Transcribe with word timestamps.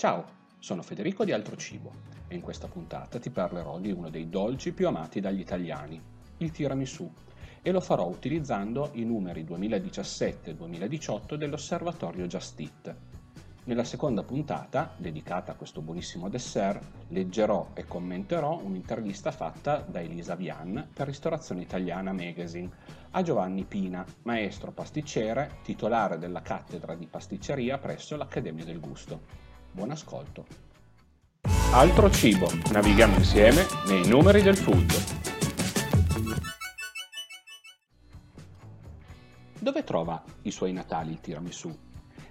Ciao, 0.00 0.24
sono 0.58 0.80
Federico 0.80 1.26
di 1.26 1.32
Altro 1.32 1.56
Cibo 1.56 1.92
e 2.26 2.34
in 2.34 2.40
questa 2.40 2.68
puntata 2.68 3.18
ti 3.18 3.28
parlerò 3.28 3.78
di 3.78 3.92
uno 3.92 4.08
dei 4.08 4.30
dolci 4.30 4.72
più 4.72 4.86
amati 4.86 5.20
dagli 5.20 5.40
italiani, 5.40 6.00
il 6.38 6.50
tiramisù, 6.50 7.12
e 7.60 7.70
lo 7.70 7.80
farò 7.80 8.06
utilizzando 8.06 8.92
i 8.94 9.04
numeri 9.04 9.44
2017-2018 9.44 11.34
dell'osservatorio 11.34 12.26
Just 12.26 12.58
Eat. 12.60 12.96
Nella 13.64 13.84
seconda 13.84 14.22
puntata, 14.22 14.90
dedicata 14.96 15.52
a 15.52 15.54
questo 15.54 15.82
buonissimo 15.82 16.30
dessert, 16.30 16.82
leggerò 17.08 17.72
e 17.74 17.84
commenterò 17.84 18.58
un'intervista 18.58 19.30
fatta 19.30 19.84
da 19.86 20.00
Elisa 20.00 20.34
Vian 20.34 20.88
per 20.94 21.08
Ristorazione 21.08 21.60
Italiana 21.60 22.14
Magazine 22.14 22.70
a 23.10 23.20
Giovanni 23.20 23.64
Pina, 23.64 24.02
maestro 24.22 24.72
pasticcere, 24.72 25.58
titolare 25.62 26.16
della 26.16 26.40
cattedra 26.40 26.94
di 26.94 27.04
pasticceria 27.06 27.76
presso 27.76 28.16
l'Accademia 28.16 28.64
del 28.64 28.80
Gusto. 28.80 29.49
Buon 29.72 29.92
ascolto. 29.92 30.46
Altro 31.72 32.10
cibo, 32.10 32.48
navighiamo 32.72 33.16
insieme 33.16 33.64
nei 33.86 34.04
numeri 34.08 34.42
del 34.42 34.56
food. 34.56 34.92
Dove 39.60 39.84
trova 39.84 40.22
i 40.42 40.50
suoi 40.50 40.72
natali 40.72 41.12
il 41.12 41.20
tiramisù? 41.20 41.72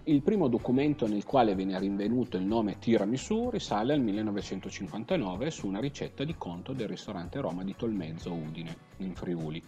Il 0.03 0.21
primo 0.21 0.49
documento 0.49 1.07
nel 1.07 1.23
quale 1.23 1.55
viene 1.55 1.79
rinvenuto 1.79 2.35
il 2.35 2.43
nome 2.43 2.77
tiramisù 2.77 3.49
risale 3.49 3.93
al 3.93 4.01
1959 4.01 5.49
su 5.49 5.67
una 5.67 5.79
ricetta 5.79 6.25
di 6.25 6.35
conto 6.37 6.73
del 6.73 6.89
ristorante 6.89 7.39
Roma 7.39 7.63
di 7.63 7.75
Tolmezzo 7.77 8.33
Udine, 8.33 8.75
in 8.97 9.15
Friuli. 9.15 9.63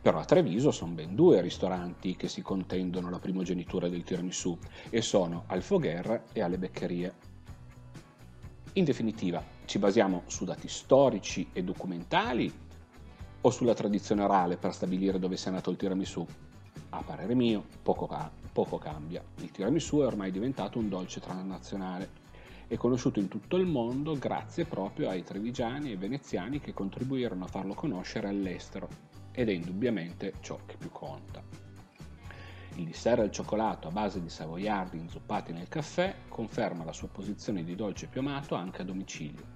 Però 0.00 0.18
a 0.18 0.24
Treviso 0.24 0.70
sono 0.70 0.92
ben 0.92 1.14
due 1.14 1.40
ristoranti 1.40 2.16
che 2.16 2.28
si 2.28 2.42
contendono 2.42 3.10
la 3.10 3.18
primogenitura 3.18 3.88
del 3.88 4.04
tiramisù 4.04 4.56
e 4.90 5.02
sono 5.02 5.44
Alfogher 5.46 6.24
e 6.32 6.42
alle 6.42 6.58
Beccherie. 6.58 7.14
In 8.74 8.84
definitiva, 8.84 9.42
ci 9.66 9.78
basiamo 9.78 10.22
su 10.26 10.44
dati 10.44 10.68
storici 10.68 11.48
e 11.52 11.62
documentali 11.62 12.52
o 13.40 13.50
sulla 13.50 13.74
tradizione 13.74 14.22
orale 14.22 14.56
per 14.56 14.74
stabilire 14.74 15.18
dove 15.18 15.36
sia 15.36 15.50
nato 15.50 15.70
il 15.70 15.76
tiramisù? 15.76 16.26
A 16.90 17.02
parere 17.02 17.34
mio, 17.34 17.64
poco, 17.82 18.08
poco 18.52 18.78
cambia. 18.78 19.22
Il 19.40 19.50
tiramisù 19.50 19.98
è 19.98 20.06
ormai 20.06 20.30
diventato 20.30 20.78
un 20.78 20.88
dolce 20.88 21.20
transnazionale 21.20 22.22
è 22.66 22.76
conosciuto 22.76 23.20
in 23.20 23.28
tutto 23.28 23.56
il 23.56 23.66
mondo 23.66 24.16
grazie 24.18 24.64
proprio 24.64 25.08
ai 25.08 25.22
trevigiani 25.22 25.92
e 25.92 25.96
veneziani 25.96 26.60
che 26.60 26.72
contribuirono 26.72 27.44
a 27.44 27.48
farlo 27.48 27.74
conoscere 27.74 28.28
all'estero 28.28 29.13
ed 29.34 29.48
è 29.48 29.52
indubbiamente 29.52 30.34
ciò 30.40 30.58
che 30.64 30.76
più 30.76 30.90
conta. 30.90 31.42
Il 32.76 32.86
dessert 32.86 33.20
al 33.20 33.30
cioccolato 33.30 33.88
a 33.88 33.92
base 33.92 34.20
di 34.20 34.28
savoiardi 34.28 34.98
inzuppati 34.98 35.52
nel 35.52 35.68
caffè 35.68 36.14
conferma 36.28 36.84
la 36.84 36.92
sua 36.92 37.08
posizione 37.08 37.62
di 37.62 37.74
dolce 37.76 38.06
più 38.06 38.20
amato 38.20 38.54
anche 38.54 38.82
a 38.82 38.84
domicilio. 38.84 39.52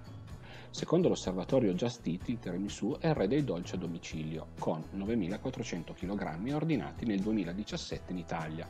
Secondo 0.70 1.08
l'osservatorio 1.08 1.72
Just 1.72 2.06
Eat, 2.06 2.28
il 2.28 2.38
tiramisù 2.38 2.96
è 3.00 3.08
il 3.08 3.14
re 3.14 3.26
dei 3.26 3.42
dolci 3.42 3.74
a 3.74 3.78
domicilio, 3.78 4.48
con 4.58 4.84
9.400 4.94 5.94
kg 5.94 6.52
ordinati 6.54 7.06
nel 7.06 7.20
2017 7.20 8.12
in 8.12 8.18
Italia, 8.18 8.68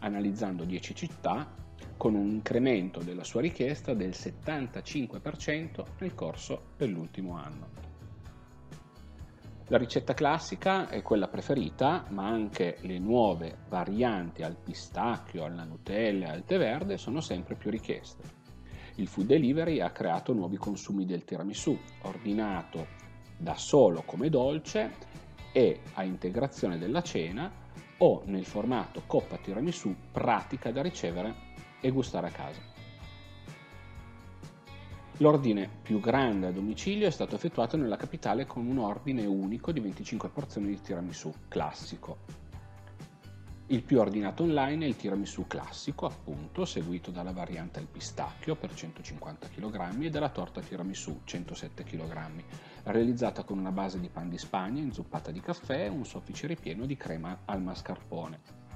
analizzando 0.00 0.64
10 0.64 0.94
città 0.94 1.66
con 1.96 2.14
un 2.14 2.28
incremento 2.28 3.00
della 3.00 3.24
sua 3.24 3.40
richiesta 3.40 3.94
del 3.94 4.10
75% 4.10 5.84
nel 5.98 6.14
corso 6.14 6.66
dell'ultimo 6.76 7.36
anno. 7.36 7.87
La 9.70 9.76
ricetta 9.76 10.14
classica 10.14 10.88
è 10.88 11.02
quella 11.02 11.28
preferita, 11.28 12.06
ma 12.08 12.26
anche 12.26 12.78
le 12.80 12.98
nuove 12.98 13.58
varianti 13.68 14.42
al 14.42 14.56
pistacchio, 14.56 15.44
alla 15.44 15.64
Nutella 15.64 16.28
e 16.28 16.30
al 16.30 16.44
tè 16.44 16.56
verde 16.56 16.96
sono 16.96 17.20
sempre 17.20 17.54
più 17.54 17.70
richieste. 17.70 18.22
Il 18.94 19.08
food 19.08 19.26
delivery 19.26 19.80
ha 19.80 19.90
creato 19.90 20.32
nuovi 20.32 20.56
consumi 20.56 21.04
del 21.04 21.24
tiramisù, 21.24 21.78
ordinato 22.02 22.86
da 23.36 23.56
solo 23.56 24.04
come 24.06 24.30
dolce 24.30 24.90
e 25.52 25.80
a 25.92 26.02
integrazione 26.02 26.78
della 26.78 27.02
cena 27.02 27.52
o 27.98 28.22
nel 28.24 28.46
formato 28.46 29.02
coppa 29.06 29.36
tiramisù 29.36 29.94
pratica 30.10 30.72
da 30.72 30.80
ricevere 30.80 31.34
e 31.82 31.90
gustare 31.90 32.28
a 32.28 32.30
casa. 32.30 32.77
L'ordine 35.20 35.68
più 35.82 35.98
grande 35.98 36.46
a 36.46 36.52
domicilio 36.52 37.08
è 37.08 37.10
stato 37.10 37.34
effettuato 37.34 37.76
nella 37.76 37.96
capitale 37.96 38.46
con 38.46 38.64
un 38.68 38.78
ordine 38.78 39.26
unico 39.26 39.72
di 39.72 39.80
25 39.80 40.28
porzioni 40.28 40.68
di 40.68 40.80
tiramisù 40.80 41.32
classico. 41.48 42.18
Il 43.66 43.82
più 43.82 43.98
ordinato 43.98 44.44
online 44.44 44.84
è 44.84 44.88
il 44.88 44.94
tiramisù 44.94 45.48
classico, 45.48 46.06
appunto, 46.06 46.64
seguito 46.64 47.10
dalla 47.10 47.32
variante 47.32 47.80
al 47.80 47.88
pistacchio 47.90 48.54
per 48.54 48.72
150 48.72 49.48
kg 49.48 50.00
e 50.04 50.08
dalla 50.08 50.28
torta 50.28 50.60
tiramisù 50.60 51.22
107 51.24 51.82
kg, 51.82 52.44
realizzata 52.84 53.42
con 53.42 53.58
una 53.58 53.72
base 53.72 53.98
di 53.98 54.08
pan 54.08 54.28
di 54.28 54.38
Spagna 54.38 54.80
inzuppata 54.80 55.32
di 55.32 55.40
caffè 55.40 55.86
e 55.86 55.88
un 55.88 56.06
soffice 56.06 56.46
ripieno 56.46 56.86
di 56.86 56.96
crema 56.96 57.40
al 57.44 57.60
mascarpone 57.60 58.67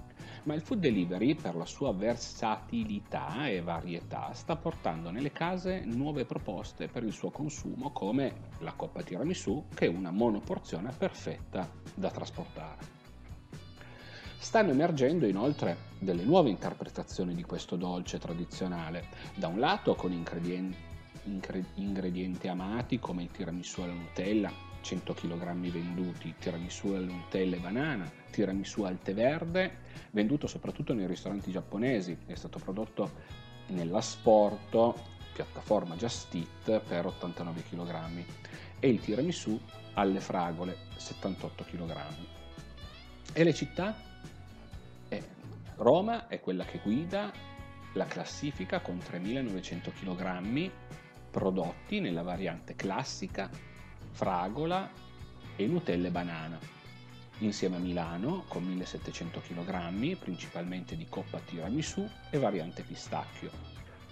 ma 0.45 0.55
il 0.55 0.63
food 0.63 0.81
delivery 0.81 1.35
per 1.35 1.55
la 1.55 1.65
sua 1.65 1.93
versatilità 1.93 3.47
e 3.49 3.61
varietà 3.61 4.33
sta 4.33 4.57
portando 4.57 5.11
nelle 5.11 5.31
case 5.31 5.83
nuove 5.85 6.25
proposte 6.25 6.89
per 6.89 7.05
il 7.05 7.13
suo 7.13 7.31
consumo 7.31 7.91
come 7.91 8.51
la 8.59 8.73
coppa 8.73 9.03
tiramisù 9.03 9.67
che 9.75 9.87
è 9.87 9.89
una 9.89 10.11
monoporzione 10.11 10.93
perfetta 10.97 11.71
da 11.95 12.11
trasportare. 12.11 13.01
Stanno 14.39 14.73
emergendo 14.73 15.27
inoltre 15.27 15.77
delle 16.01 16.25
nuove 16.25 16.51
interpretazioni 16.51 17.35
di 17.35 17.45
questo 17.45 17.77
dolce 17.77 18.19
tradizionale, 18.19 19.05
da 19.37 19.47
un 19.47 19.61
lato 19.61 19.95
con 19.95 20.11
ingredienti, 20.11 20.77
ingredienti 21.75 22.49
amati 22.49 22.99
come 22.99 23.23
il 23.23 23.31
tiramisù 23.31 23.83
alla 23.83 23.93
Nutella, 23.93 24.51
100 24.81 25.15
kg 25.15 25.71
venduti, 25.71 26.35
tiramisù 26.37 26.89
alle 26.89 27.07
Nutella 27.07 27.55
e 27.55 27.61
banana, 27.61 28.13
tiramisù 28.33 28.83
al 28.83 28.99
tè 28.99 29.15
verde, 29.15 29.79
venduto 30.11 30.49
soprattutto 30.49 30.93
nei 30.93 31.07
ristoranti 31.07 31.53
giapponesi, 31.53 32.17
è 32.27 32.35
stato 32.35 32.59
prodotto 32.59 33.11
nella 33.69 34.01
Sporto, 34.01 35.11
piattaforma 35.33 35.95
Just 35.95 36.35
Eat, 36.35 36.81
per 36.81 37.07
89 37.07 37.63
kg, 37.63 38.25
e 38.81 38.89
il 38.89 38.99
tiramisù 39.01 39.59
alle 39.95 40.21
fragole, 40.21 40.77
78 40.97 41.65
kg. 41.65 41.97
E 43.33 43.45
le 43.45 43.55
città? 43.55 43.95
Eh, 45.09 45.23
Roma 45.77 46.27
è 46.27 46.41
quella 46.41 46.65
che 46.65 46.81
guida 46.83 47.31
la 47.95 48.07
classifica 48.07 48.81
con 48.81 48.97
3.900 48.97 49.93
kg 49.93 50.71
prodotti 51.31 52.01
nella 52.01 52.23
variante 52.23 52.75
classica 52.75 53.49
fragola 54.11 54.91
e 55.57 55.67
Nutella 55.67 56.09
e 56.09 56.11
banana. 56.11 56.59
Insieme 57.43 57.75
a 57.75 57.81
Milano 57.81 58.45
con 58.47 58.63
1700 58.63 59.41
kg, 59.41 60.17
principalmente 60.17 60.97
di 60.97 61.07
coppa 61.09 61.41
tiramisù 61.41 62.09
e 62.31 62.39
variante 62.39 62.83
pistacchio. 62.83 63.51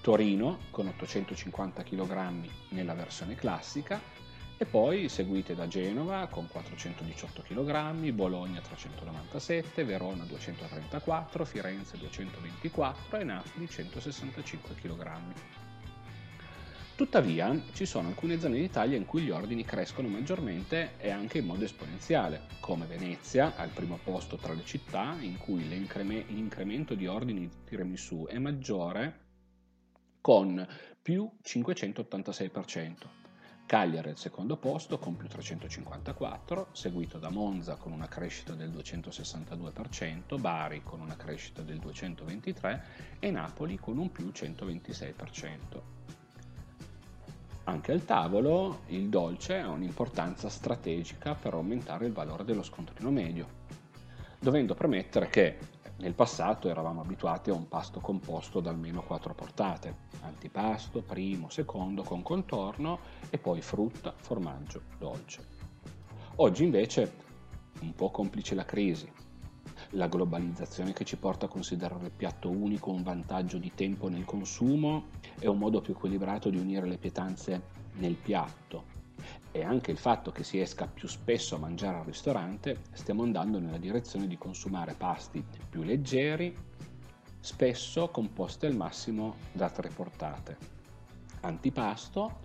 Torino 0.01 0.59
con 0.71 0.89
850 0.89 1.85
kg 1.85 2.49
nella 2.71 2.95
versione 2.95 3.37
classica 3.37 4.01
e 4.57 4.65
poi 4.67 5.09
seguite 5.09 5.55
da 5.55 5.69
Genova 5.69 6.27
con 6.27 6.49
418 6.49 7.43
kg, 7.43 8.11
Bologna 8.11 8.61
397, 8.61 9.85
Verona 9.85 10.25
234, 10.25 11.45
Firenze 11.45 11.99
224 11.99 13.17
e 13.17 13.25
Napoli 13.25 13.69
165 13.69 14.75
kg. 14.75 15.70
Tuttavia 17.01 17.59
ci 17.73 17.87
sono 17.87 18.09
alcune 18.09 18.39
zone 18.39 18.59
d'Italia 18.59 18.99
in 18.99 19.07
cui 19.07 19.23
gli 19.23 19.31
ordini 19.31 19.65
crescono 19.65 20.07
maggiormente 20.07 20.99
e 20.99 21.09
anche 21.09 21.39
in 21.39 21.47
modo 21.47 21.65
esponenziale, 21.65 22.43
come 22.61 22.85
Venezia, 22.85 23.57
al 23.57 23.71
primo 23.71 23.99
posto 24.05 24.37
tra 24.37 24.53
le 24.53 24.67
città 24.67 25.17
in 25.19 25.39
cui 25.39 25.67
l'incremento 25.67 26.95
di 26.95 27.07
ordini 27.07 27.41
di 27.41 27.51
tiramisù 27.65 28.27
è 28.29 28.37
maggiore 28.37 29.21
con 30.21 30.69
più 31.01 31.27
586%. 31.43 32.95
Cagliari 33.65 34.11
al 34.11 34.19
secondo 34.19 34.59
posto 34.59 34.99
con 34.99 35.17
più 35.17 35.27
354, 35.27 36.69
seguito 36.73 37.17
da 37.17 37.31
Monza 37.31 37.77
con 37.77 37.93
una 37.93 38.09
crescita 38.09 38.53
del 38.53 38.69
262%, 38.73 40.39
Bari 40.39 40.83
con 40.83 41.01
una 41.01 41.17
crescita 41.17 41.63
del 41.63 41.79
223% 41.79 42.81
e 43.21 43.31
Napoli 43.31 43.79
con 43.79 43.97
un 43.97 44.13
più 44.13 44.27
126%. 44.35 46.19
Anche 47.71 47.93
al 47.93 48.05
tavolo 48.05 48.81
il 48.89 49.09
dolce 49.09 49.59
ha 49.59 49.69
un'importanza 49.69 50.49
strategica 50.49 51.37
per 51.37 51.55
aumentare 51.55 52.05
il 52.05 52.13
valore 52.13 52.43
dello 52.43 52.65
scontrino 52.65 53.13
medio, 53.13 53.47
dovendo 54.41 54.75
premettere 54.75 55.29
che 55.29 55.57
nel 55.99 56.15
passato 56.15 56.69
eravamo 56.69 57.01
abituati 57.01 57.51
a 57.51 57.55
un 57.55 57.69
pasto 57.69 58.01
composto 58.01 58.59
da 58.59 58.71
almeno 58.71 59.03
quattro 59.03 59.35
portate, 59.35 60.09
antipasto, 60.23 61.01
primo, 61.01 61.49
secondo 61.49 62.03
con 62.03 62.23
contorno 62.23 62.99
e 63.31 63.39
poi 63.39 63.63
frutta, 63.63 64.15
formaggio, 64.17 64.83
dolce. 64.99 65.47
Oggi 66.37 66.65
invece, 66.65 67.13
un 67.83 67.95
po' 67.95 68.11
complice 68.11 68.57
la 68.57 68.65
crisi, 68.65 69.09
la 69.95 70.07
globalizzazione 70.07 70.93
che 70.93 71.05
ci 71.05 71.17
porta 71.17 71.47
a 71.47 71.49
considerare 71.49 72.07
il 72.07 72.13
piatto 72.13 72.49
unico 72.49 72.91
un 72.91 73.03
vantaggio 73.03 73.59
di 73.59 73.73
tempo 73.75 74.09
nel 74.09 74.25
consumo 74.25 75.07
e 75.39 75.49
un 75.49 75.59
modo 75.59 75.81
più 75.81 75.95
equilibrato 75.95 76.49
di 76.49 76.59
unire 76.59 76.87
le 76.87 76.99
pietanze 76.99 77.63
nel 77.95 78.15
piatto. 78.15 78.99
E 79.53 79.65
anche 79.65 79.91
il 79.91 79.99
fatto 79.99 80.31
che 80.31 80.45
si 80.45 80.61
esca 80.61 80.87
più 80.87 81.09
spesso 81.09 81.57
a 81.57 81.59
mangiare 81.59 81.99
al 81.99 82.05
ristorante, 82.05 82.83
stiamo 82.93 83.25
andando 83.25 83.59
nella 83.59 83.79
direzione 83.79 84.29
di 84.29 84.39
consumare 84.39 84.95
pasti 84.95 85.45
più 85.69 85.83
leggeri, 85.83 86.57
spesso 87.41 88.09
composti 88.11 88.67
al 88.67 88.77
massimo 88.77 89.35
da 89.53 89.69
tre 89.71 89.89
portate. 89.89 90.57
Antipasto, 91.41 92.39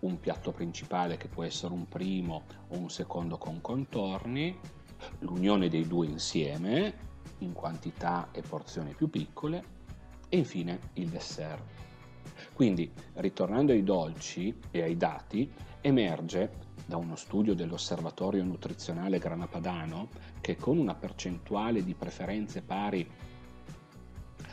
un 0.00 0.20
piatto 0.20 0.52
principale 0.52 1.16
che 1.16 1.28
può 1.28 1.42
essere 1.42 1.72
un 1.72 1.88
primo 1.88 2.42
o 2.68 2.78
un 2.78 2.90
secondo 2.90 3.38
con 3.38 3.60
contorni, 3.60 4.56
l'unione 5.20 5.68
dei 5.68 5.86
due 5.86 6.06
insieme 6.06 7.10
in 7.38 7.52
quantità 7.52 8.28
e 8.32 8.42
porzioni 8.42 8.94
più 8.94 9.08
piccole 9.08 9.80
e 10.28 10.36
infine 10.38 10.78
il 10.94 11.08
dessert. 11.08 11.62
Quindi, 12.52 12.90
ritornando 13.14 13.72
ai 13.72 13.82
dolci 13.82 14.56
e 14.70 14.82
ai 14.82 14.96
dati, 14.96 15.50
emerge 15.80 16.70
da 16.86 16.96
uno 16.96 17.16
studio 17.16 17.54
dell'Osservatorio 17.54 18.44
Nutrizionale 18.44 19.18
Grana 19.18 19.46
Padano 19.46 20.08
che 20.40 20.56
con 20.56 20.78
una 20.78 20.94
percentuale 20.94 21.84
di 21.84 21.94
preferenze 21.94 22.62
pari 22.62 23.08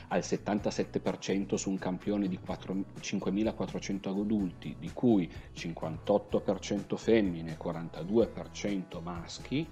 al 0.10 0.20
77% 0.20 1.56
su 1.56 1.70
un 1.70 1.78
campione 1.78 2.28
di 2.28 2.40
5.400 2.44 4.10
adulti, 4.10 4.76
di 4.80 4.92
cui 4.92 5.32
58% 5.56 6.96
femmine 6.96 7.52
e 7.52 7.58
42% 7.64 9.02
maschi, 9.04 9.68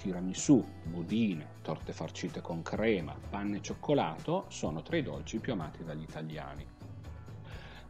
tiramisù, 0.00 0.64
budine, 0.84 1.56
torte 1.62 1.92
farcite 1.92 2.40
con 2.40 2.62
crema, 2.62 3.14
panne 3.28 3.56
e 3.56 3.62
cioccolato 3.62 4.44
sono 4.48 4.80
tra 4.82 4.96
i 4.96 5.02
dolci 5.02 5.38
più 5.38 5.52
amati 5.52 5.82
dagli 5.82 6.02
italiani. 6.02 6.64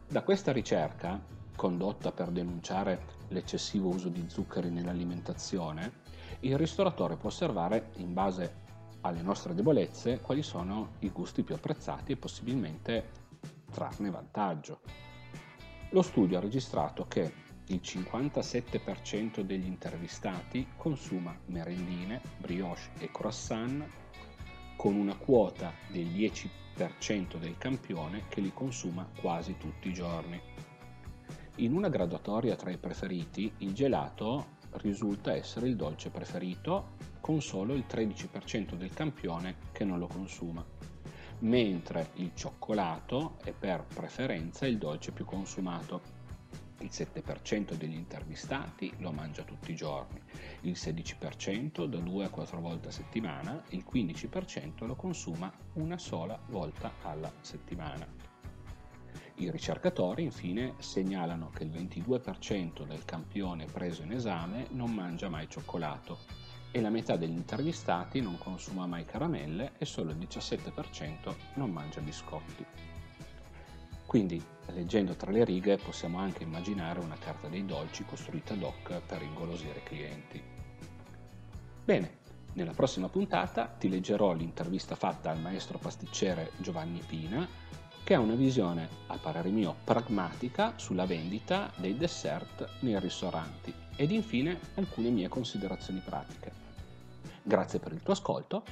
Da 0.07 0.23
questa 0.23 0.51
ricerca, 0.51 1.21
condotta 1.55 2.11
per 2.11 2.29
denunciare 2.29 3.17
l'eccessivo 3.27 3.89
uso 3.89 4.09
di 4.09 4.25
zuccheri 4.27 4.71
nell'alimentazione, 4.71 6.07
il 6.39 6.57
ristoratore 6.57 7.15
può 7.15 7.29
osservare 7.29 7.91
in 7.97 8.13
base 8.13 8.67
alle 9.01 9.21
nostre 9.21 9.53
debolezze 9.53 10.19
quali 10.19 10.41
sono 10.41 10.93
i 10.99 11.09
gusti 11.11 11.43
più 11.43 11.53
apprezzati 11.53 12.13
e 12.13 12.17
possibilmente 12.17 13.11
trarne 13.71 14.09
vantaggio. 14.09 14.81
Lo 15.91 16.01
studio 16.01 16.37
ha 16.37 16.41
registrato 16.41 17.05
che 17.07 17.47
il 17.71 17.81
57% 17.83 19.41
degli 19.41 19.65
intervistati 19.65 20.67
consuma 20.75 21.37
merendine, 21.45 22.21
brioche 22.37 22.89
e 22.99 23.11
croissant 23.11 23.85
con 24.75 24.95
una 24.95 25.15
quota 25.15 25.73
del 25.89 26.07
10% 26.07 27.37
del 27.37 27.57
campione 27.57 28.23
che 28.27 28.41
li 28.41 28.51
consuma 28.53 29.07
quasi 29.19 29.57
tutti 29.57 29.89
i 29.89 29.93
giorni. 29.93 30.41
In 31.55 31.75
una 31.75 31.89
graduatoria 31.89 32.55
tra 32.55 32.71
i 32.71 32.77
preferiti, 32.77 33.51
il 33.57 33.73
gelato 33.73 34.57
risulta 34.77 35.35
essere 35.35 35.67
il 35.67 35.75
dolce 35.75 36.09
preferito 36.09 36.95
con 37.19 37.41
solo 37.41 37.73
il 37.73 37.83
13% 37.87 38.75
del 38.75 38.93
campione 38.93 39.55
che 39.73 39.83
non 39.83 39.99
lo 39.99 40.07
consuma, 40.07 40.65
mentre 41.39 42.11
il 42.15 42.31
cioccolato 42.33 43.37
è 43.43 43.51
per 43.51 43.83
preferenza 43.83 44.65
il 44.65 44.77
dolce 44.77 45.11
più 45.11 45.25
consumato. 45.25 46.18
Il 46.79 46.89
7% 46.91 47.73
degli 47.73 47.95
intervistati 47.95 48.93
lo 48.99 49.11
mangia 49.11 49.43
tutti 49.43 49.71
i 49.71 49.75
giorni, 49.75 50.21
il 50.61 50.73
16% 50.73 51.85
da 51.85 51.97
2 51.97 52.25
a 52.25 52.29
4 52.29 52.59
volte 52.59 52.87
a 52.87 52.91
settimana, 52.91 53.61
il 53.69 53.85
15% 53.91 54.85
lo 54.85 54.95
consuma 54.95 55.51
una 55.73 55.97
sola 55.97 56.39
volta 56.47 56.93
alla 57.01 57.31
settimana. 57.41 58.07
I 59.35 59.51
ricercatori 59.51 60.23
infine 60.23 60.73
segnalano 60.79 61.49
che 61.49 61.63
il 61.63 61.69
22% 61.69 62.85
del 62.85 63.05
campione 63.05 63.65
preso 63.65 64.01
in 64.01 64.11
esame 64.11 64.67
non 64.71 64.93
mangia 64.93 65.29
mai 65.29 65.47
cioccolato 65.49 66.17
e 66.71 66.81
la 66.81 66.89
metà 66.89 67.15
degli 67.15 67.35
intervistati 67.35 68.21
non 68.21 68.37
consuma 68.37 68.85
mai 68.85 69.05
caramelle 69.05 69.73
e 69.77 69.85
solo 69.85 70.11
il 70.11 70.17
17% 70.17 71.35
non 71.55 71.71
mangia 71.71 72.01
biscotti. 72.01 72.65
Quindi, 74.09 74.43
leggendo 74.73 75.13
tra 75.13 75.29
le 75.29 75.45
righe, 75.45 75.77
possiamo 75.77 76.17
anche 76.17 76.41
immaginare 76.41 76.99
una 76.99 77.15
carta 77.19 77.47
dei 77.47 77.63
dolci 77.63 78.03
costruita 78.05 78.55
ad 78.55 78.63
hoc 78.63 79.01
per 79.05 79.21
ingolosire 79.21 79.77
i 79.77 79.83
clienti. 79.83 80.43
Bene, 81.85 82.17
nella 82.53 82.71
prossima 82.71 83.07
puntata 83.07 83.67
ti 83.67 83.87
leggerò 83.87 84.33
l'intervista 84.33 84.95
fatta 84.95 85.29
al 85.29 85.39
maestro 85.39 85.77
pasticcere 85.77 86.53
Giovanni 86.57 87.03
Pina 87.05 87.47
che 88.03 88.15
ha 88.15 88.19
una 88.19 88.33
visione, 88.33 88.89
a 89.05 89.17
parere 89.17 89.49
mio, 89.49 89.75
pragmatica 89.83 90.73
sulla 90.77 91.05
vendita 91.05 91.71
dei 91.75 91.95
dessert 91.95 92.67
nei 92.79 92.99
ristoranti 92.99 93.71
ed 93.95 94.09
infine 94.09 94.59
alcune 94.73 95.11
mie 95.11 95.27
considerazioni 95.27 96.01
pratiche. 96.03 96.51
Grazie 97.43 97.77
per 97.77 97.91
il 97.91 98.01
tuo 98.01 98.13
ascolto, 98.13 98.63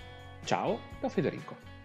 ciao 0.46 0.80
da 1.00 1.10
Federico. 1.10 1.77